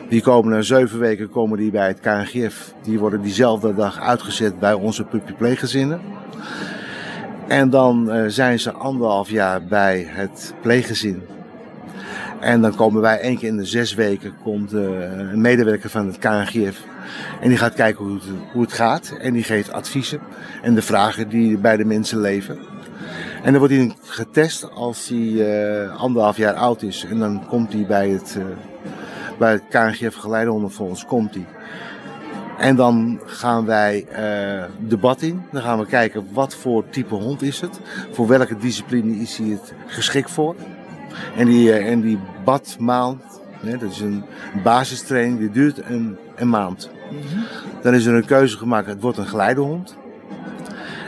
Die 0.08 0.22
komen 0.22 0.52
na 0.52 0.62
zeven 0.62 0.98
weken 0.98 1.30
komen 1.30 1.58
die 1.58 1.70
bij 1.70 1.86
het 1.86 2.00
KNGF. 2.00 2.74
Die 2.82 2.98
worden 2.98 3.22
diezelfde 3.22 3.74
dag 3.74 4.00
uitgezet 4.00 4.58
bij 4.58 4.72
onze 4.72 5.04
puppypleeggezinnen. 5.04 6.00
En 7.48 7.70
dan 7.70 8.10
zijn 8.26 8.60
ze 8.60 8.72
anderhalf 8.72 9.30
jaar 9.30 9.64
bij 9.64 10.06
het 10.08 10.54
pleeggezin. 10.62 11.22
En 12.40 12.60
dan 12.60 12.74
komen 12.74 13.00
wij 13.00 13.20
één 13.20 13.38
keer 13.38 13.48
in 13.48 13.56
de 13.56 13.64
zes 13.64 13.94
weken 13.94 14.34
komt 14.42 14.72
een 14.72 15.40
medewerker 15.40 15.90
van 15.90 16.06
het 16.06 16.18
KNGF 16.18 16.84
en 17.40 17.48
die 17.48 17.58
gaat 17.58 17.74
kijken 17.74 18.04
hoe 18.04 18.14
het, 18.14 18.24
hoe 18.52 18.62
het 18.62 18.72
gaat. 18.72 19.16
En 19.20 19.32
die 19.32 19.42
geeft 19.42 19.72
adviezen 19.72 20.20
en 20.62 20.74
de 20.74 20.82
vragen 20.82 21.28
die 21.28 21.58
bij 21.58 21.76
de 21.76 21.84
mensen 21.84 22.20
leven. 22.20 22.58
En 23.44 23.50
dan 23.50 23.58
wordt 23.58 23.74
hij 23.74 23.92
getest 24.02 24.70
als 24.70 25.08
hij 25.08 25.18
uh, 25.18 25.96
anderhalf 25.96 26.36
jaar 26.36 26.54
oud 26.54 26.82
is. 26.82 27.04
En 27.10 27.18
dan 27.18 27.46
komt 27.48 27.72
hij 27.72 27.86
bij 27.86 28.08
het, 28.08 28.34
uh, 28.38 28.44
bij 29.38 29.52
het 29.52 29.62
KNGF 29.68 30.14
Geleideonderfonds. 30.14 31.04
Komt 31.04 31.34
hij. 31.34 31.46
En 32.58 32.76
dan 32.76 33.20
gaan 33.24 33.64
wij 33.64 34.06
uh, 34.12 34.88
debat 34.88 35.22
in. 35.22 35.42
Dan 35.52 35.62
gaan 35.62 35.78
we 35.78 35.86
kijken 35.86 36.26
wat 36.32 36.54
voor 36.54 36.84
type 36.88 37.14
hond 37.14 37.42
is 37.42 37.60
het. 37.60 37.80
Voor 38.10 38.26
welke 38.26 38.56
discipline 38.56 39.16
is 39.16 39.38
hij 39.38 39.48
het 39.48 39.74
geschikt 39.86 40.30
voor. 40.30 40.54
En 41.36 41.46
die, 41.46 41.72
en 41.72 42.00
die 42.00 42.18
badmaand, 42.44 43.22
hè, 43.60 43.76
dat 43.76 43.90
is 43.90 44.00
een 44.00 44.24
basistraining, 44.62 45.38
die 45.38 45.50
duurt 45.50 45.80
een, 45.88 46.16
een 46.36 46.48
maand. 46.48 46.90
Dan 47.82 47.94
is 47.94 48.06
er 48.06 48.14
een 48.14 48.24
keuze 48.24 48.56
gemaakt, 48.56 48.86
het 48.86 49.00
wordt 49.00 49.18
een 49.18 49.26
geleidehond. 49.26 49.96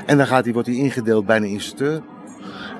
En 0.06 0.16
dan 0.16 0.26
gaat 0.26 0.44
hij, 0.44 0.52
wordt 0.52 0.68
hij 0.68 0.76
ingedeeld 0.76 1.26
bij 1.26 1.36
een 1.36 1.44
instructeur. 1.44 2.02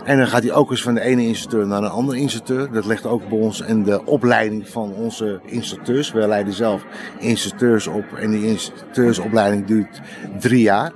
En 0.07 0.17
dan 0.17 0.27
gaat 0.27 0.43
hij 0.43 0.53
ook 0.53 0.71
eens 0.71 0.83
van 0.83 0.95
de 0.95 1.01
ene 1.01 1.27
instructeur 1.27 1.67
naar 1.67 1.83
een 1.83 1.91
andere 1.91 2.19
instructeur. 2.19 2.73
Dat 2.73 2.87
ligt 2.87 3.07
ook 3.07 3.29
bij 3.29 3.39
ons 3.39 3.61
in 3.61 3.83
de 3.83 4.05
opleiding 4.05 4.69
van 4.69 4.93
onze 4.93 5.41
instructeurs. 5.45 6.13
We 6.13 6.27
leiden 6.29 6.53
zelf 6.53 6.85
instructeurs 7.19 7.87
op 7.87 8.05
en 8.13 8.31
die 8.31 8.47
instructeursopleiding 8.47 9.67
duurt 9.67 10.01
drie 10.41 10.63
jaar. 10.63 10.93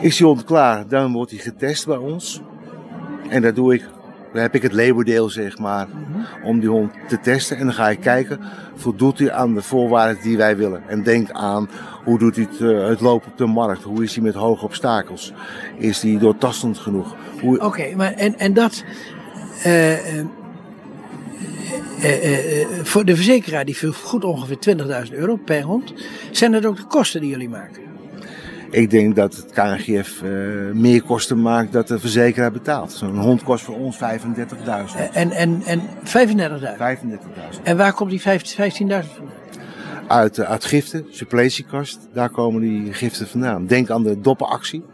Is 0.00 0.18
hij 0.18 0.36
klaar, 0.44 0.88
dan 0.88 1.12
wordt 1.12 1.30
hij 1.30 1.40
getest 1.40 1.86
bij 1.86 1.96
ons. 1.96 2.40
En 3.28 3.42
dat 3.42 3.54
doe 3.54 3.74
ik. 3.74 3.84
Dan 4.34 4.42
heb 4.42 4.54
ik 4.54 4.62
het 4.62 4.72
labordeel, 4.72 5.30
zeg 5.30 5.58
maar, 5.58 5.86
om 6.42 6.60
die 6.60 6.68
hond 6.68 6.92
te 7.08 7.20
testen. 7.20 7.56
En 7.56 7.64
dan 7.64 7.74
ga 7.74 7.90
ik 7.90 8.00
kijken, 8.00 8.40
voldoet 8.74 9.18
hij 9.18 9.32
aan 9.32 9.54
de 9.54 9.62
voorwaarden 9.62 10.22
die 10.22 10.36
wij 10.36 10.56
willen? 10.56 10.82
En 10.86 11.02
denk 11.02 11.30
aan, 11.30 11.68
hoe 12.04 12.18
doet 12.18 12.36
hij 12.36 12.48
het, 12.50 12.88
het 12.88 13.00
lopen 13.00 13.30
op 13.30 13.38
de 13.38 13.46
markt? 13.46 13.82
Hoe 13.82 14.02
is 14.02 14.14
hij 14.14 14.24
met 14.24 14.34
hoge 14.34 14.64
obstakels? 14.64 15.32
Is 15.76 16.02
hij 16.02 16.18
doortastend 16.18 16.78
genoeg? 16.78 17.14
Oké, 17.42 17.94
maar 17.96 18.12
en, 18.12 18.38
en 18.38 18.52
dat... 18.52 18.84
Uh, 19.66 20.16
uh, 20.16 20.24
voor 22.82 23.04
de 23.04 23.16
verzekeraar 23.16 23.64
die 23.64 23.76
vergoedt 23.76 24.24
ongeveer 24.24 24.76
20.000 25.08 25.12
euro 25.12 25.36
per 25.36 25.62
hond. 25.62 25.94
Zijn 26.30 26.52
dat 26.52 26.66
ook 26.66 26.76
de 26.76 26.84
kosten 26.84 27.20
die 27.20 27.30
jullie 27.30 27.48
maken? 27.48 27.83
Ik 28.74 28.90
denk 28.90 29.16
dat 29.16 29.36
het 29.36 29.52
KNGF 29.52 30.22
uh, 30.22 30.68
eh, 30.68 30.74
meer 30.74 31.02
kosten 31.02 31.42
maakt 31.42 31.72
dat 31.72 31.88
de 31.88 31.98
verzekeraar 31.98 32.52
betaalt. 32.52 32.92
Zo'n 32.92 33.18
hond 33.18 33.42
kost 33.42 33.64
voor 33.64 33.76
ons 33.76 33.96
35.000. 33.96 34.02
En, 35.12 35.30
en, 35.30 35.62
en 35.64 35.80
35.000? 35.80 35.84
35.000. 37.56 37.62
En 37.62 37.76
waar 37.76 37.92
komt 37.92 38.10
die 38.10 38.20
15.000 38.20 38.26
vandaan? 38.76 39.04
Uit, 40.08 40.38
uh, 40.38 40.50
uit 40.50 40.64
giften, 40.64 41.06
suppletiekast. 41.10 41.98
Daar 42.12 42.30
komen 42.30 42.60
die 42.60 42.92
giften 42.92 43.28
vandaan. 43.28 43.66
Denk 43.66 43.90
aan 43.90 44.02
de 44.02 44.20
doppenactie. 44.20 44.84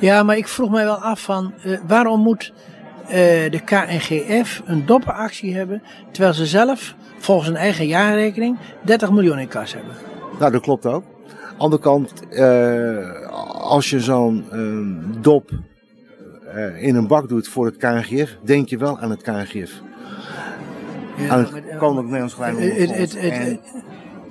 Ja, 0.00 0.22
maar 0.22 0.36
ik 0.36 0.48
vroeg 0.48 0.70
mij 0.70 0.84
wel 0.84 0.98
af 1.02 1.20
van 1.20 1.54
uh, 1.64 1.78
waarom 1.86 2.20
moet 2.20 2.52
de 3.50 3.60
KNGF 3.64 4.62
een 4.64 4.86
doppenactie 4.86 5.56
hebben 5.56 5.82
terwijl 6.12 6.34
ze 6.34 6.46
zelf 6.46 6.94
volgens 7.18 7.48
hun 7.48 7.56
eigen 7.56 7.86
jaarrekening 7.86 8.58
30 8.82 9.10
miljoen 9.10 9.38
in 9.38 9.48
kas 9.48 9.74
hebben? 9.74 9.94
Nou, 10.38 10.52
dat 10.52 10.62
klopt 10.62 10.86
ook 10.86 11.04
andere 11.58 11.82
kant, 11.82 12.12
uh, 12.30 13.30
als 13.50 13.90
je 13.90 14.00
zo'n 14.00 14.44
uh, 14.52 15.22
dop 15.22 15.50
uh, 16.54 16.82
in 16.82 16.94
een 16.94 17.06
bak 17.06 17.28
doet 17.28 17.48
voor 17.48 17.66
het 17.66 17.76
KNGF, 17.76 18.36
denk 18.42 18.68
je 18.68 18.78
wel 18.78 18.98
aan 18.98 19.10
het 19.10 19.22
KNGF. 19.22 19.72
Ja, 21.16 21.28
aan 21.28 21.38
het 21.38 21.50
Koninklijk 21.50 22.04
Nederlands 22.04 22.34
Kleine 22.34 23.58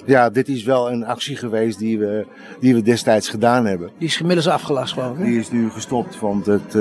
Ja, 0.06 0.30
dit 0.30 0.48
is 0.48 0.64
wel 0.64 0.92
een 0.92 1.06
actie 1.06 1.36
geweest 1.36 1.80
die 1.80 2.00
we, 2.00 2.26
die 2.60 2.74
we 2.74 2.82
destijds 2.82 3.30
gedaan 3.30 3.66
hebben. 3.66 3.90
Die 3.98 4.08
is 4.08 4.20
inmiddels 4.20 4.48
afgelast, 4.48 4.94
geloof 4.94 5.18
ik. 5.18 5.26
Die 5.26 5.40
is 5.40 5.52
nu 5.52 5.70
gestopt, 5.70 6.20
want 6.20 6.46
het, 6.46 6.74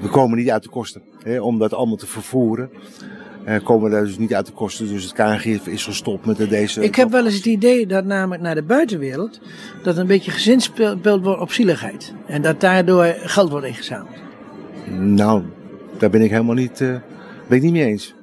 we 0.00 0.08
komen 0.10 0.38
niet 0.38 0.50
uit 0.50 0.62
de 0.62 0.68
kosten 0.68 1.02
hè, 1.22 1.40
om 1.40 1.58
dat 1.58 1.74
allemaal 1.74 1.96
te 1.96 2.06
vervoeren. 2.06 2.70
Uh, 3.46 3.64
komen 3.64 3.90
daar 3.90 4.04
dus 4.04 4.18
niet 4.18 4.34
uit 4.34 4.46
de 4.46 4.52
kosten. 4.52 4.88
Dus 4.88 5.04
het 5.04 5.12
KNGF 5.12 5.66
is 5.66 5.84
gestopt 5.84 6.26
met 6.26 6.50
deze. 6.50 6.82
Ik 6.82 6.94
heb 6.94 7.10
wel 7.10 7.24
eens 7.24 7.34
het 7.34 7.46
idee 7.46 7.86
dat 7.86 8.04
namelijk 8.04 8.42
naar 8.42 8.54
de 8.54 8.62
buitenwereld. 8.62 9.40
dat 9.82 9.96
een 9.96 10.06
beetje 10.06 10.30
gezinspeeld 10.30 11.22
wordt 11.22 11.40
op 11.40 11.52
zieligheid. 11.52 12.14
En 12.26 12.42
dat 12.42 12.60
daardoor 12.60 13.14
geld 13.16 13.50
wordt 13.50 13.66
ingezameld. 13.66 14.16
Nou, 14.90 15.42
daar 15.98 16.10
ben 16.10 16.22
ik 16.22 16.30
helemaal 16.30 16.54
niet, 16.54 16.80
uh, 16.80 16.96
ben 17.48 17.56
ik 17.56 17.62
niet 17.62 17.72
mee 17.72 17.84
eens. 17.84 18.14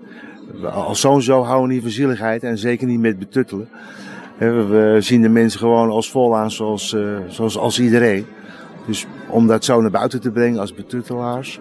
Als 0.63 0.99
zo'n 0.99 1.21
zo 1.21 1.41
houden 1.41 1.67
we 1.67 1.73
niet 1.73 1.83
van 1.83 1.91
zieligheid 1.91 2.43
en 2.43 2.57
zeker 2.57 2.87
niet 2.87 2.99
met 2.99 3.19
betuttelen. 3.19 3.69
We 4.37 4.97
zien 4.99 5.21
de 5.21 5.29
mensen 5.29 5.59
gewoon 5.59 5.89
als 5.89 6.11
volaan 6.11 6.51
zoals, 6.51 6.93
uh, 6.93 7.17
zoals 7.27 7.57
als 7.57 7.79
iedereen. 7.79 8.25
Dus 8.87 9.05
om 9.27 9.47
dat 9.47 9.65
zo 9.65 9.81
naar 9.81 9.91
buiten 9.91 10.21
te 10.21 10.31
brengen 10.31 10.59
als 10.59 10.73
betuttelaars. 10.73 11.59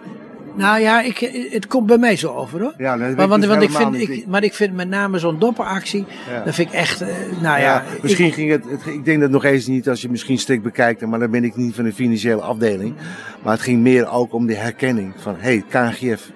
Nou 0.55 0.79
ja, 0.79 1.01
ik, 1.01 1.47
het 1.51 1.67
komt 1.67 1.87
bij 1.87 1.97
mij 1.97 2.15
zo 2.15 2.33
over 2.33 2.61
hoor. 2.61 2.73
Ja, 2.77 2.97
dat 2.97 3.15
maar, 3.15 3.27
want, 3.27 3.41
dus 3.41 3.51
want 3.51 3.63
ik 3.63 3.71
vind, 3.71 3.95
ik, 3.95 4.27
maar 4.27 4.43
ik 4.43 4.53
vind 4.53 4.73
met 4.73 4.89
name 4.89 5.19
zo'n 5.19 5.39
dopperactie, 5.39 6.05
ja. 6.29 6.43
dat 6.43 6.55
vind 6.55 6.67
ik 6.69 6.75
echt, 6.75 7.01
uh, 7.01 7.07
nou 7.41 7.59
ja. 7.59 7.59
ja 7.59 7.83
misschien 8.01 8.25
ik, 8.25 8.33
ging 8.33 8.51
het, 8.51 8.63
het, 8.69 8.85
ik 8.85 9.05
denk 9.05 9.21
dat 9.21 9.29
nog 9.29 9.43
eens 9.43 9.67
niet 9.67 9.89
als 9.89 10.01
je 10.01 10.09
misschien 10.09 10.37
strikt 10.37 10.63
bekijkt, 10.63 11.05
maar 11.05 11.19
dan 11.19 11.31
ben 11.31 11.43
ik 11.43 11.55
niet 11.55 11.75
van 11.75 11.83
de 11.83 11.93
financiële 11.93 12.41
afdeling. 12.41 12.95
Maar 13.43 13.53
het 13.53 13.61
ging 13.61 13.81
meer 13.81 14.09
ook 14.09 14.33
om 14.33 14.45
de 14.45 14.55
herkenning 14.55 15.13
van, 15.17 15.35
hé, 15.37 15.63
hey, 15.69 15.91
KNGF. 15.91 16.31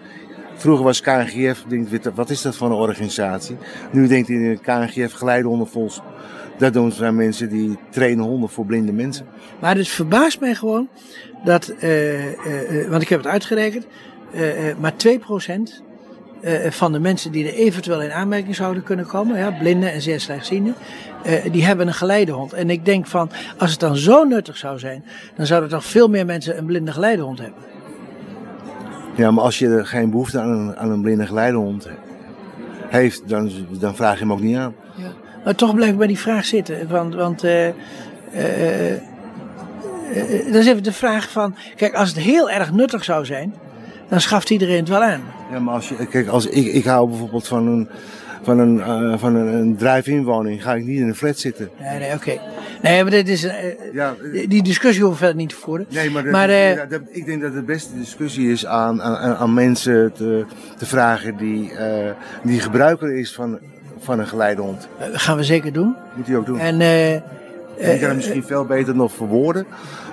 Vroeger 0.58 0.84
was 0.84 1.02
KNGF, 1.02 1.64
denk, 1.68 1.88
wat 2.16 2.30
is 2.30 2.42
dat 2.42 2.56
voor 2.56 2.68
een 2.68 2.74
organisatie? 2.74 3.58
Nu 3.92 4.08
denkt 4.08 4.30
in 4.30 4.60
KNGF 4.62 5.14
geleidehondenfonds. 5.14 6.02
Dat 6.58 6.74
doen 6.74 6.92
zijn 6.92 7.16
mensen 7.16 7.50
die 7.50 7.78
trainen 7.90 8.26
honden 8.26 8.50
voor 8.50 8.66
blinde 8.66 8.92
mensen. 8.92 9.26
Maar 9.60 9.76
het 9.76 9.88
verbaast 9.88 10.40
mij 10.40 10.56
gewoon 10.56 10.90
dat, 11.44 11.74
uh, 11.84 12.26
uh, 12.26 12.90
want 12.90 13.02
ik 13.02 13.10
heb 13.10 13.20
het 13.20 13.28
uitgerekend, 13.28 13.88
maar 14.80 14.94
2% 14.94 15.82
van 16.70 16.92
de 16.92 17.00
mensen 17.00 17.32
die 17.32 17.48
er 17.48 17.54
eventueel 17.54 18.02
in 18.02 18.12
aanmerking 18.12 18.56
zouden 18.56 18.84
kunnen 18.84 19.08
komen, 19.08 19.38
ja, 19.38 19.52
blinden 19.52 19.92
en 19.92 20.02
zeer 20.02 20.20
slechtzienden, 20.20 20.76
die 21.52 21.66
hebben 21.66 21.88
een 21.88 21.94
geleidehond. 21.94 22.54
En 22.54 22.70
ik 22.70 22.86
denk 22.86 23.08
van, 23.08 23.30
als 23.58 23.72
het 23.72 23.80
dan 23.80 23.96
zo 23.96 24.24
nuttig 24.24 24.58
zou 24.58 24.80
zijn, 24.80 25.04
dan 25.36 25.46
zouden 25.46 25.70
toch 25.70 25.86
veel 25.86 26.08
meer 26.08 26.26
mensen 26.26 26.58
een 26.58 26.66
blinde 26.66 26.92
geleidehond 26.92 27.40
hebben. 27.40 27.77
Ja, 29.18 29.32
maar 29.32 29.44
als 29.44 29.60
je 29.60 29.86
geen 29.86 30.10
behoefte 30.10 30.40
aan 30.40 30.50
een, 30.50 30.78
aan 30.78 30.92
een 30.92 31.02
blinde 31.02 31.26
geleidehond 31.26 31.90
heeft, 32.88 33.30
dan, 33.30 33.52
dan 33.70 33.96
vraag 33.96 34.14
je 34.14 34.20
hem 34.20 34.32
ook 34.32 34.42
niet 34.42 34.58
aan. 34.58 34.74
Ja. 34.96 35.12
Maar 35.44 35.56
toch 35.56 35.76
blijf 35.76 35.92
ik 35.92 35.98
bij 35.98 36.08
die 36.08 36.20
vraag 36.20 36.46
zitten. 36.46 36.88
Want, 36.88 37.16
want 37.16 37.44
uh, 37.44 37.68
uh, 37.68 38.92
uh, 38.92 38.98
dan 40.52 40.56
is 40.56 40.68
even 40.68 40.84
de 40.84 40.94
vraag 40.94 41.32
van, 41.32 41.56
kijk, 41.76 41.94
als 41.94 42.10
het 42.10 42.18
heel 42.18 42.50
erg 42.50 42.72
nuttig 42.72 43.04
zou 43.04 43.26
zijn, 43.26 43.54
dan 44.10 44.22
schaft 44.22 44.50
iedereen 44.50 44.80
het 44.80 44.90
wel 44.90 45.04
aan. 45.04 45.22
Ja, 45.52 45.60
maar 45.60 45.74
als 45.74 45.90
je, 45.90 46.08
kijk, 46.08 46.28
als 46.28 46.46
ik, 46.46 46.66
ik 46.66 46.86
hou 46.86 47.10
bijvoorbeeld 47.10 47.48
van 47.48 47.68
een, 47.68 47.90
van 48.48 48.60
een, 48.60 48.78
uh, 48.78 49.18
van 49.18 49.36
een, 49.36 49.48
een 49.48 49.76
drive-in 49.76 50.24
woning, 50.24 50.64
ga 50.64 50.76
ik 50.76 50.86
niet 50.86 51.00
in 51.00 51.08
een 51.08 51.16
flat 51.16 51.38
zitten. 51.38 51.70
Nee, 51.80 52.00
nee, 52.00 52.14
oké. 52.14 52.16
Okay. 52.16 52.40
Nee, 52.82 53.02
maar 53.02 53.12
dit 53.12 53.30
is, 53.30 53.44
uh, 53.44 53.54
ja, 53.94 54.16
die 54.48 54.64
discussie 54.64 55.04
hoeven 55.04 55.20
we 55.20 55.26
verder 55.26 55.36
niet 55.36 55.50
te 55.50 55.56
voeren. 55.56 55.86
Nee, 55.90 56.10
maar, 56.10 56.24
dat, 56.24 56.32
maar 56.32 56.50
uh, 56.50 56.90
dat, 56.90 57.02
ik 57.10 57.26
denk 57.26 57.42
dat 57.42 57.54
de 57.54 57.62
beste 57.62 57.98
discussie 57.98 58.52
is 58.52 58.66
aan, 58.66 59.02
aan, 59.02 59.36
aan 59.36 59.54
mensen 59.54 60.12
te, 60.14 60.46
te 60.78 60.86
vragen 60.86 61.38
die, 61.38 61.72
die 62.44 62.60
gebruiker 62.60 63.18
is 63.18 63.34
van, 63.34 63.60
van 64.00 64.20
een 64.20 64.28
geleidehond. 64.28 64.88
Dat 65.00 65.22
gaan 65.22 65.38
we 65.38 65.44
zeker 65.44 65.74
doen. 65.74 65.96
Moet 66.16 66.28
hij 66.28 66.36
ook 66.36 66.46
doen. 66.46 66.60
En, 66.60 66.78
die 67.80 68.00
kan 68.00 68.16
misschien 68.16 68.44
veel 68.44 68.66
beter 68.66 68.96
nog 68.96 69.12
verwoorden 69.12 69.66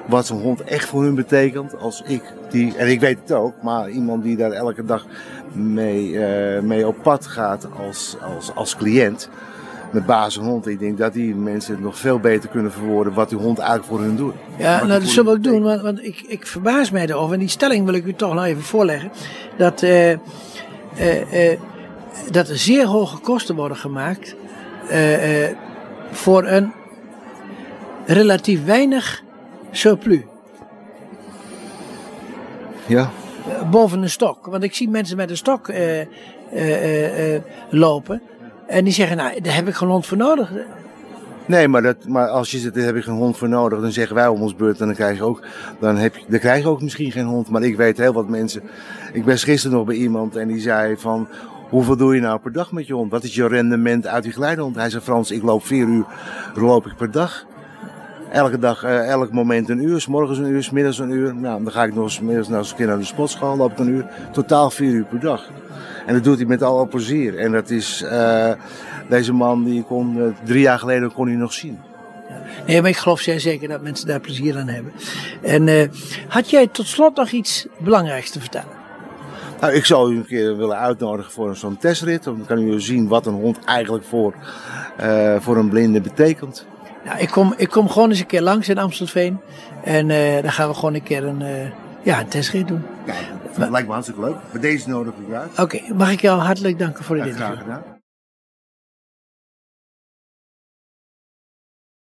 wat 0.06 0.26
zo'n 0.26 0.40
hond 0.40 0.61
echt 0.61 0.88
voor 0.88 1.02
hun 1.02 1.14
betekent 1.14 1.78
als 1.78 2.02
ik. 2.06 2.23
Die, 2.50 2.76
en 2.76 2.88
ik 2.88 3.00
weet 3.00 3.18
het 3.23 3.32
ook, 3.32 3.54
maar 3.62 3.90
iemand 3.90 4.23
die 4.23 4.37
daar 4.37 4.50
elke 4.50 4.84
dag 4.84 5.06
mee, 5.52 6.08
uh, 6.08 6.61
mee 6.61 6.87
op 6.87 6.96
pad 7.02 7.26
gaat 7.26 7.66
als, 7.87 8.16
als, 8.37 8.54
als 8.54 8.76
cliënt 8.76 9.28
met 9.90 10.06
baas 10.06 10.37
hond. 10.37 10.66
Ik 10.66 10.78
denk 10.78 10.99
dat 10.99 11.12
die 11.12 11.34
mensen 11.34 11.80
nog 11.80 11.99
veel 11.99 12.18
beter 12.18 12.49
kunnen 12.49 12.73
verwoorden 12.73 13.12
wat 13.12 13.28
die 13.28 13.38
hond 13.38 13.58
eigenlijk 13.58 13.88
voor 13.88 14.00
hun 14.00 14.16
doet. 14.16 14.34
Ja, 14.56 14.76
nou, 14.76 15.00
dat 15.00 15.08
zullen 15.08 15.30
we 15.32 15.37
ook 15.37 15.44
doen, 15.44 15.62
want, 15.62 15.80
want 15.80 16.04
ik, 16.04 16.25
ik 16.26 16.46
verbaas 16.46 16.90
mij 16.90 17.06
erover. 17.06 17.34
En 17.34 17.40
die 17.40 17.49
stelling 17.49 17.84
wil 17.84 17.94
ik 17.94 18.04
u 18.04 18.14
toch 18.14 18.34
nog 18.34 18.44
even 18.44 18.62
voorleggen. 18.62 19.11
Dat, 19.56 19.82
uh, 19.82 20.11
uh, 20.11 20.16
dat 22.30 22.49
er 22.49 22.58
zeer 22.58 22.87
hoge 22.87 23.18
kosten 23.18 23.54
worden 23.54 23.76
gemaakt 23.76 24.37
voor 26.11 26.46
een 26.46 26.73
relatief 28.06 28.64
weinig 28.64 29.24
surplus. 29.76 30.21
Ja. 32.87 33.11
Boven 33.71 34.02
een 34.02 34.11
stok. 34.11 34.47
Want 34.47 34.62
ik 34.62 34.75
zie 34.75 34.88
mensen 34.88 35.16
met 35.16 35.31
een 35.31 35.37
stok 35.37 35.69
uh, 35.69 36.00
uh, 36.52 37.35
uh, 37.35 37.40
lopen. 37.71 38.23
En 38.66 38.85
die 38.85 38.93
zeggen, 38.93 39.16
nou, 39.16 39.40
daar 39.40 39.54
heb 39.54 39.69
ik 39.69 39.75
geen 39.75 39.88
hond 39.88 40.07
voor 40.07 40.16
nodig. 40.16 40.52
Nee, 41.47 41.69
maar, 41.69 41.83
dat, 41.83 42.07
maar 42.07 42.28
als 42.28 42.50
je 42.50 42.59
zegt, 42.59 42.75
daar 42.75 42.85
heb 42.85 42.97
ik 42.97 43.04
geen 43.04 43.14
hond 43.14 43.37
voor 43.37 43.49
nodig, 43.49 43.81
dan 43.81 43.93
zeggen 43.93 44.14
wij 44.16 44.28
om 44.28 44.43
ons 44.43 44.57
beurt, 44.57 44.81
en 44.81 44.87
dan 44.87 44.95
krijg 44.95 45.16
je 45.16 45.23
ook, 45.23 45.43
dan 45.81 45.97
heb 45.97 46.16
je, 46.16 46.25
dan 46.28 46.38
krijg 46.38 46.62
je 46.62 46.69
ook 46.69 46.83
misschien 46.83 47.12
geen 47.12 47.25
hond. 47.25 47.49
Maar 47.49 47.62
ik 47.62 47.76
weet 47.76 47.99
heel 47.99 48.12
wat 48.12 48.28
mensen. 48.28 48.62
Ik 49.12 49.25
ben 49.25 49.38
gisteren 49.38 49.76
nog 49.76 49.87
bij 49.87 49.97
iemand 49.97 50.37
en 50.37 50.49
die 50.49 50.61
zei 50.61 50.97
van, 50.97 51.28
hoeveel 51.69 51.97
doe 51.97 52.14
je 52.14 52.21
nou 52.21 52.38
per 52.38 52.52
dag 52.52 52.73
met 52.73 52.87
je 52.87 52.93
hond? 52.93 53.11
Wat 53.11 53.25
is 53.25 53.35
je 53.35 53.49
rendement 53.49 54.07
uit 54.07 54.23
die 54.23 54.33
geleidehond? 54.33 54.76
Hij 54.76 54.90
zei, 54.90 55.02
Frans, 55.02 55.31
ik 55.31 55.43
loop 55.43 55.66
vier 55.66 55.87
uur, 55.87 56.04
loop 56.54 56.87
ik 56.87 56.97
per 56.97 57.11
dag. 57.11 57.47
Elke 58.34 58.58
dag, 58.58 58.84
uh, 58.84 59.08
elk 59.08 59.32
moment 59.32 59.68
een 59.68 59.82
uur. 59.82 60.00
S 60.00 60.06
morgens 60.06 60.38
een 60.38 60.46
uur, 60.46 60.62
s 60.62 60.70
middags 60.70 60.98
een 60.98 61.10
uur. 61.10 61.34
Nou, 61.34 61.62
dan 61.62 61.72
ga 61.72 61.84
ik 61.84 61.94
nog 61.94 62.04
eens 62.04 62.20
middags 62.20 62.48
nog 62.48 62.58
eens 62.58 62.70
een 62.70 62.76
keer 62.76 62.86
naar 62.86 62.98
de 62.98 63.04
sportschool. 63.04 63.56
loop 63.56 63.72
ik 63.72 63.78
een 63.78 63.88
uur. 63.88 64.06
Totaal 64.32 64.70
vier 64.70 64.92
uur 64.92 65.04
per 65.04 65.20
dag. 65.20 65.50
En 66.06 66.14
dat 66.14 66.24
doet 66.24 66.36
hij 66.36 66.46
met 66.46 66.62
alle 66.62 66.86
plezier. 66.86 67.38
En 67.38 67.52
dat 67.52 67.70
is, 67.70 68.02
uh, 68.02 68.52
deze 69.08 69.32
man, 69.32 69.64
die 69.64 69.82
kon, 69.82 70.16
uh, 70.16 70.24
drie 70.44 70.60
jaar 70.60 70.78
geleden 70.78 71.12
kon 71.12 71.26
hij 71.26 71.36
nog 71.36 71.52
zien. 71.52 71.80
Nee, 72.66 72.80
maar 72.80 72.90
ik 72.90 72.96
geloof 72.96 73.20
zeer 73.20 73.40
zeker 73.40 73.68
dat 73.68 73.82
mensen 73.82 74.06
daar 74.06 74.20
plezier 74.20 74.56
aan 74.56 74.68
hebben. 74.68 74.92
En 75.42 75.90
had 76.28 76.50
jij 76.50 76.66
tot 76.66 76.86
slot 76.86 77.16
nog 77.16 77.30
iets 77.30 77.66
belangrijks 77.78 78.30
te 78.30 78.40
vertellen? 78.40 78.72
Nou, 79.60 79.72
ik 79.72 79.84
zou 79.84 80.12
u 80.12 80.16
een 80.16 80.26
keer 80.26 80.56
willen 80.56 80.78
uitnodigen 80.78 81.32
voor 81.32 81.56
zo'n 81.56 81.76
testrit. 81.76 82.24
Dan 82.24 82.44
kan 82.46 82.58
u 82.58 82.80
zien 82.80 83.08
wat 83.08 83.26
een 83.26 83.34
hond 83.34 83.64
eigenlijk 83.64 84.04
voor, 84.04 84.34
uh, 85.00 85.36
voor 85.40 85.56
een 85.56 85.68
blinde 85.68 86.00
betekent. 86.00 86.66
Nou, 87.04 87.18
ik 87.18 87.28
kom, 87.28 87.54
ik 87.56 87.68
kom 87.68 87.88
gewoon 87.88 88.11
eens 88.11 88.20
een 88.20 88.26
keer 88.26 88.42
langs 88.42 88.68
in 88.68 88.78
Amstelveen. 88.78 89.40
En 89.84 90.08
uh, 90.08 90.42
dan 90.42 90.52
gaan 90.52 90.68
we 90.68 90.75
gewoon 90.75 90.94
een 90.94 91.02
keer 91.02 91.25
een, 91.25 91.40
uh, 91.40 91.49
ja, 92.02 92.20
een 92.20 92.28
testrit 92.28 92.68
doen. 92.68 92.82
Ja, 93.06 93.14
dat 93.58 93.70
lijkt 93.70 93.87
me 93.87 93.92
hartstikke 93.92 94.20
leuk. 94.20 94.37
Voor 94.50 94.61
deze 94.61 94.88
nodig 94.88 95.12
ik 95.28 95.34
uit. 95.34 95.50
Oké, 95.50 95.62
okay, 95.62 95.90
mag 95.96 96.12
ik 96.12 96.20
jou 96.20 96.40
hartelijk 96.40 96.78
danken 96.78 97.04
voor 97.04 97.16
dit 97.16 97.26
interview. 97.26 97.54
Graag 97.54 97.62
gedaan. 97.62 97.93